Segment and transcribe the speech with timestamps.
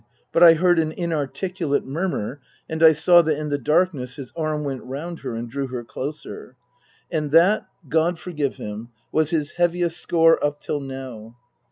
[0.31, 4.63] But I heard an inarticulate murmur, and I saw that in the darkness his arm
[4.63, 6.55] went round her and drew her closer.
[7.11, 11.35] And that, God forgive him, was his heaviest score up till now.